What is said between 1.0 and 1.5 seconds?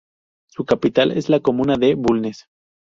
es la